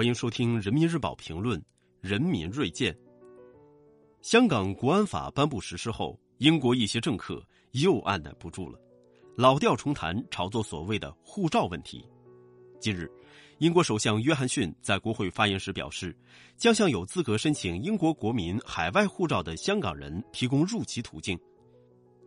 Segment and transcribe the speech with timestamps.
[0.00, 1.60] 欢迎收听《人民日报评论》，
[2.00, 2.96] 人民锐见。
[4.22, 8.80] 香港国安法颁布实施后，英国一些政客又按捺不住了，
[9.36, 12.02] 老调重弹，炒作所谓的护照问题。
[12.80, 13.12] 近日，
[13.58, 16.16] 英国首相约翰逊在国会发言时表示，
[16.56, 21.38] 将向有资格申请英国国民海外护照的香港人提供入籍途径。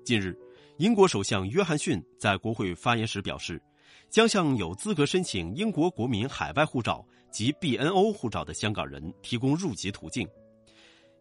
[0.05, 0.37] 近日，
[0.77, 3.59] 英国首相约翰逊在国会发言时表示。
[4.09, 7.03] 将向有资格申请英国国民海外护照
[7.33, 10.25] 及 BNO 护照的香港人提供入籍途径。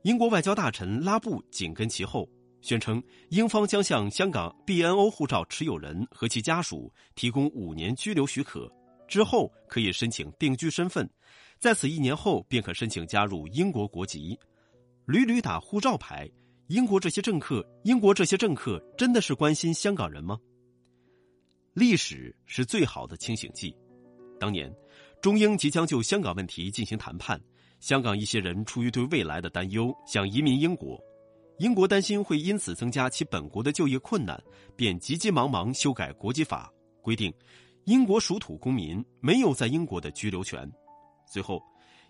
[0.02, 2.28] 英国外交大臣拉布紧跟其后，
[2.60, 8.70] 宣称英方将向香港 BNO 护照持有人和其家属提供五年居留许可，
[9.08, 11.08] 之后可以申请定居身份，
[11.58, 14.38] 在此一年后便可申请加入英国国籍。
[15.06, 16.30] 屡屡打护照牌，
[16.68, 20.38] 英国这些政客，英国这些政客真的是关心香港人吗？
[21.74, 23.74] 历史是最好的清醒剂。
[24.38, 24.72] 当年，
[25.22, 27.40] 中英即将就香港问题进行谈判，
[27.78, 31.00] 香港一些人出于对未来的担忧，想移民英国。
[31.58, 34.42] 英国担心会因此增加其本国的就业困难，
[34.74, 36.68] 便急急忙忙修改国籍法，
[37.00, 37.32] 规定
[37.84, 40.68] 英国属土公民没有在英国的居留权。
[41.24, 41.62] 随后，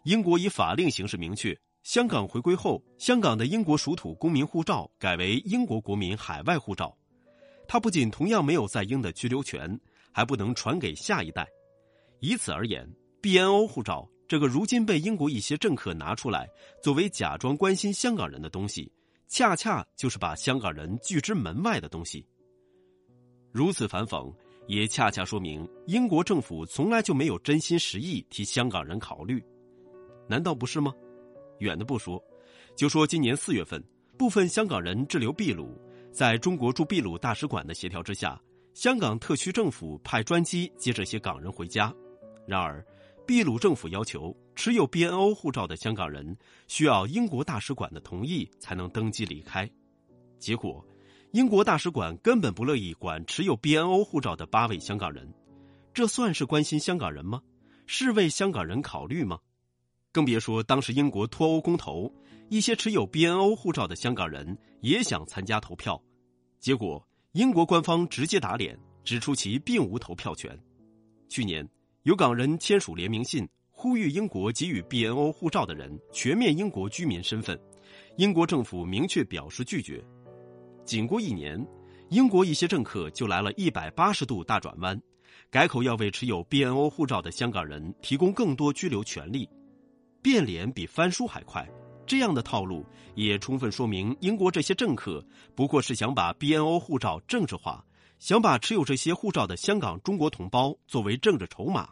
[0.04, 6.96] 英国以法令形式明确，香港回归后，香港的英国属土公民护照改为英国国民海外护照。
[7.68, 9.78] 他不仅同样没有在英的居留权，
[10.12, 11.46] 还不能传给下一代。
[12.20, 12.88] 以此而言
[13.22, 16.48] ，BNO 护照这个如今被英国一些政客拿出来
[16.82, 18.90] 作为假装关心香港人的东西，
[19.28, 22.26] 恰恰就是把香港人拒之门外的东西。
[23.52, 24.34] 如此反讽，
[24.66, 29.42] 也恰恰说明英国政府从来就没有真心实意替香港人考虑，
[30.28, 30.92] 难道不是吗？
[31.58, 32.22] 远的不说，
[32.76, 33.82] 就说今年四月份，
[34.18, 35.78] 部分香港人滞留秘鲁。
[36.10, 38.38] 在中国驻秘鲁大使馆的协调之下，
[38.74, 41.94] 香港特区政府派专机接这些港人回家。
[42.46, 42.84] 然而，
[43.26, 49.68] 秘鲁政府要求持有 BNO 护照的香港人需要英国大使馆的同意才能登机离开。
[50.38, 50.84] 结果，
[51.32, 55.32] 英国大使馆根本不乐意管持有 BNO 护照的八位香港人。
[55.94, 57.42] 这算是关心香港人吗？
[57.86, 59.38] 是为香港人考虑吗？
[60.10, 62.12] 更别说当时英国脱欧公投。
[62.48, 66.02] 一些持有 BNO 护照的香港人也想参加投票，
[66.60, 70.58] 结果英国官方直接打脸，指出其并无投票权。
[71.30, 71.66] 去年，
[72.04, 77.56] 有港人签署联名信，呼吁英国给予 BNO 护照的人全面英国居民身份，
[78.16, 80.04] 英国政府明确表示拒绝。
[80.84, 81.64] 仅过一年，
[82.08, 85.00] 英国一些政客就来了一百八十度大转弯，
[85.48, 89.48] 改口要为持有 BNO 护照的香港人提供更多居留权利，
[90.20, 91.64] 变脸比翻书还快。
[92.04, 92.84] 这样的套路
[93.14, 95.24] 也充分说明，英国这些政客
[95.54, 97.84] 不过是想把 BNO 护照政治化，
[98.22, 101.88] 想把持有这些护照的香港中国同胞作为政治筹码，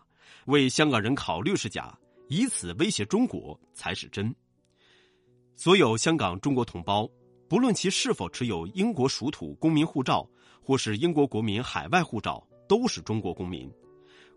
[0.47, 1.93] 为香港人考虑是假，
[2.29, 4.33] 以此威胁中国才是真。
[5.57, 7.11] 所有香港中国同胞，
[7.49, 10.25] 不论其是否持有英国属土公民护照，
[10.63, 13.69] 或是英国国民海外护照，都是中国公民。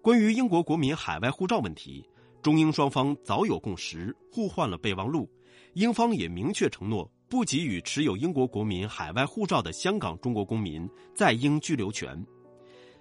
[0.02, 2.03] 关于英国国民海外护照问题，
[2.42, 5.30] 中英双方早有共识，互换了备忘录。
[5.76, 12.24] 英方也明确承诺不给予持有英国国民海外护照的香港中国公民在英居留权。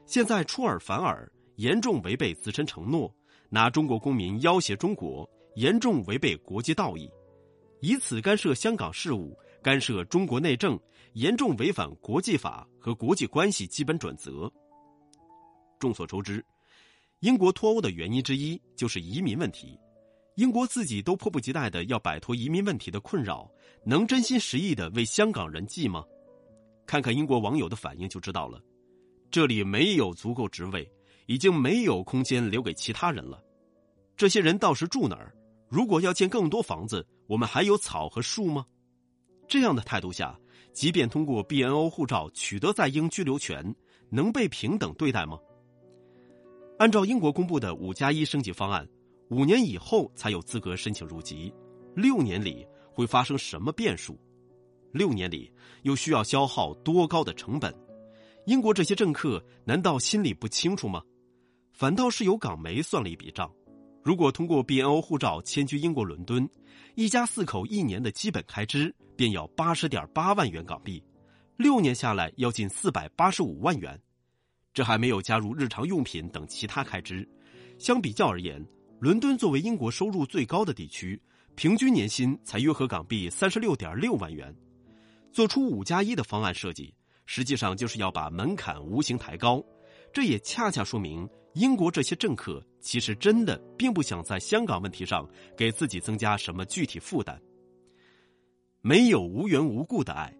[0.06, 3.14] 现在出尔反尔，严重违背自身承诺，
[3.50, 7.10] 拿中国公民要挟中国，严重违背国际道义，
[7.82, 10.80] 以此干涉香港事务，干涉中国内政，
[11.12, 14.50] 严重违反国际法和国际关系基本准则。
[15.78, 16.42] 众所周知，
[17.20, 19.78] 英国脱欧的原因之一就是移民问题。
[20.36, 23.50] 英国自己都迫不及待的要摆脱移民问题的困扰，
[23.84, 26.02] 能真心实意的为香港人计吗？
[26.86, 28.58] 看看英国网友的反应就知道了。
[29.30, 30.90] 这里没有足够职位，
[31.26, 33.42] 已经没有空间留给其他人了。
[34.16, 35.34] 这些人到时住哪儿？
[35.68, 38.64] 如果要建更多房子，我们还有草和树吗？
[39.46, 40.38] 这样的态度下，
[40.72, 43.74] 即便通过 BNO 护照取得在英居留权，
[44.08, 45.38] 能被平等对待吗？
[46.78, 48.88] 按照英国公布的五加一升级方案。
[49.32, 51.50] 五年以后才有资格申请入籍，
[51.96, 54.20] 六年里会发生什么变数？
[54.92, 55.50] 六年里
[55.84, 57.74] 又需要消耗多高的成本？
[58.44, 61.02] 英国这些政客难道心里不清楚吗？
[61.72, 63.50] 反倒是有港媒算了一笔账：
[64.04, 66.46] 如果通过 BNO 护照迁居英国伦敦，
[66.94, 71.02] 一家四口一年的基本开支便要八十点八万元港币，
[71.56, 73.98] 六年下来要近四百八十五万元，
[74.74, 77.26] 这还没有加入日常用品等其他开支。
[77.78, 78.62] 相比较而言，
[79.02, 81.20] 伦敦作为英国收入最高的地区，
[81.56, 84.54] 平均年薪才约合港币三十六点六万元。
[85.32, 86.94] 做出五加一的方案设计，
[87.26, 89.60] 实际上就是要把门槛无形抬高。
[90.12, 97.42] 这也恰恰说明英国这些政客其实真的并不想在香港问题上给自己增加什么具体负担。
[98.82, 100.32] 没有无缘无故的爱，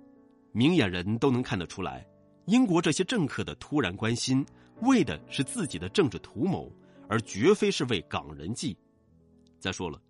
[0.53, 2.07] 明眼人都能看得出来，
[2.47, 4.47] 英国这些政客的突然关心，
[4.83, 6.73] 为的是自己的政治图谋，
[7.09, 8.77] 而绝非是为港人计。
[9.59, 10.01] 再说了，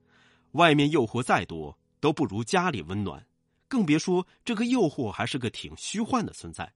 [0.52, 3.26] 外面诱惑再多，都不如家里温暖，
[3.68, 6.72] 更别说这个诱惑还是个挺虚幻的存在。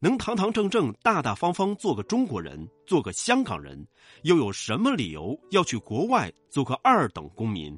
[0.00, 3.84] 能堂堂正正、大大方方做个中国人，做个香港人，
[4.22, 7.76] 又有什么理由要去国外做个二等公民？